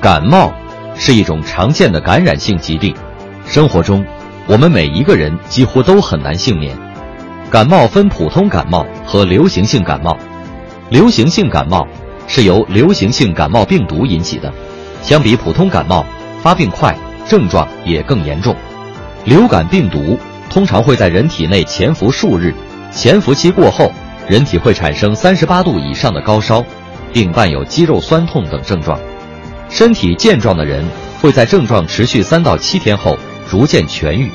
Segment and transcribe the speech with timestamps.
[0.00, 0.52] 感冒
[0.94, 2.94] 是一种常见的感染性疾病，
[3.44, 4.04] 生活中
[4.46, 6.78] 我们每一个人几乎都很难幸免。
[7.50, 10.16] 感冒分普通感冒和流行性感冒，
[10.88, 11.84] 流行性感冒
[12.28, 14.52] 是由流行性感冒病毒引起的，
[15.02, 16.06] 相比普通感冒
[16.44, 18.54] 发病快，症状也更严重。
[19.24, 20.16] 流感病毒
[20.48, 22.54] 通常会在人体内潜伏数日，
[22.92, 23.90] 潜伏期过后，
[24.28, 26.64] 人体会产生三十八度以上的高烧，
[27.12, 28.96] 并伴有肌肉酸痛等症状。
[29.70, 30.84] 身体健壮的人
[31.20, 33.16] 会在症状持续三到七天后
[33.48, 34.30] 逐渐痊愈，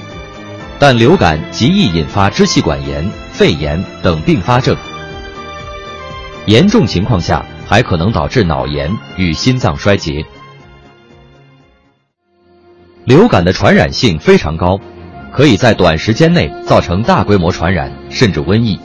[0.79, 4.75] 但流感极易引发支气管炎、肺炎等并发症，
[6.45, 10.23] 严重情况下还可能导致脑炎与心脏衰竭。
[13.05, 14.79] 流感的传染性非常高，
[15.31, 18.79] 可以在短时间内造成大规模传染，甚至瘟疫。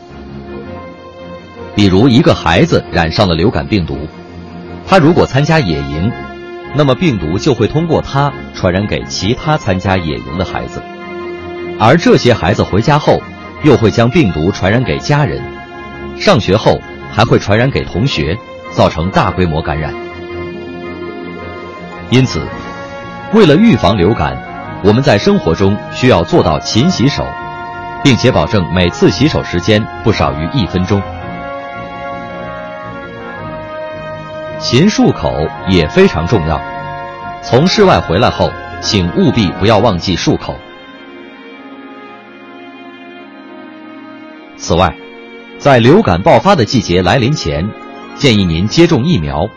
[1.77, 3.97] 比如，一个孩子染上了流感病毒，
[4.87, 6.11] 他如果参加野营。
[6.79, 10.81] 那么病毒就会通过他传染给其他参加野营的孩子，
[11.77, 13.21] 而这些孩子回家后，
[13.65, 15.43] 又会将病毒传染给家人，
[16.17, 16.81] 上学后
[17.13, 18.39] 还会传染给同学，
[18.71, 19.93] 造成大规模感染。
[22.11, 22.47] 因此，
[23.35, 24.41] 为了预防流感，
[24.85, 27.27] 我们在生活中需要做到勤洗手，
[28.05, 31.03] 并且保证每次洗手时间不少于一分钟。
[34.61, 35.33] 勤漱口
[35.69, 36.61] 也非常重要。
[37.43, 38.51] 从室外回来后，
[38.83, 40.57] 请务必不要忘记漱口。
[44.57, 44.93] 此外，
[45.59, 47.69] 在流感爆发的季节来临前，
[48.17, 49.49] 建议您接种疫苗。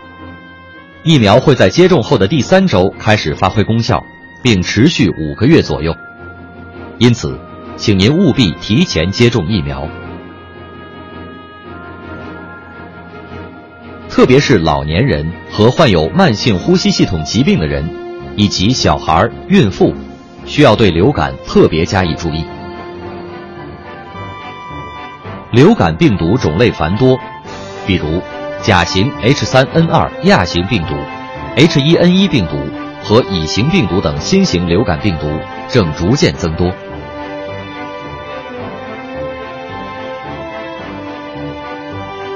[1.03, 4.05] 疫苗会在接种后的第三周开始发挥功效，
[4.44, 5.95] 并持续五个月左右。
[6.99, 7.39] 因此，
[7.75, 9.88] 请您务必提前接种疫苗。
[14.11, 17.89] 特别是老年人和患有慢性呼吸系统疾病的人，
[18.35, 19.95] 以及小孩、孕妇，
[20.45, 22.45] 需要对流感特别加以注意。
[25.53, 27.17] 流感病毒种类繁多，
[27.88, 28.21] 比如
[28.61, 30.95] 甲型 H3N2 亚型病毒、
[31.55, 32.57] H1N1 病毒
[33.01, 35.39] 和乙型病毒等新型流感病毒
[35.69, 36.69] 正逐渐增多。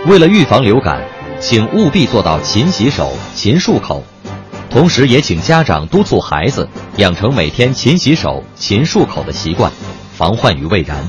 [0.08, 1.02] 为了预防流感。
[1.40, 4.04] 请务必做到勤洗手、勤漱口，
[4.70, 9.72] 同时也请家长督促孩子养成每天勤洗手、勤漱口的习惯，
[10.14, 11.08] 防患于未然。